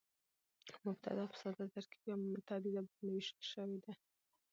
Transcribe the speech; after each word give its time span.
مبتداء 0.85 1.27
په 1.31 1.37
ساده، 1.41 1.63
ترکیبي 1.73 2.09
او 2.13 2.19
متعدده 2.35 2.71
باندي 2.83 3.05
وېشل 3.13 3.41
سوې 3.53 3.77
ده. 3.83 3.93